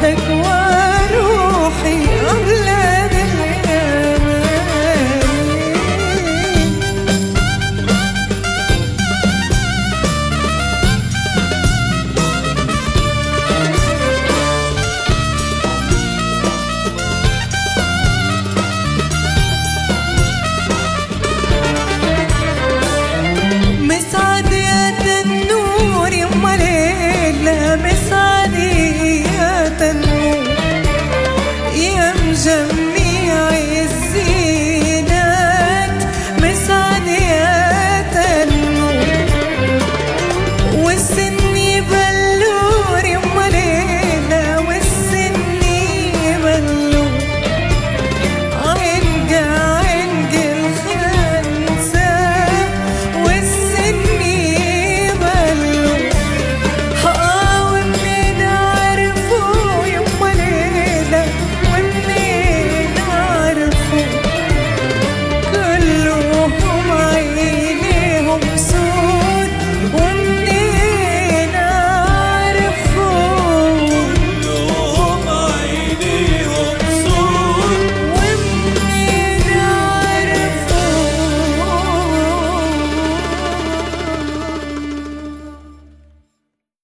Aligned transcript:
te 0.00 0.45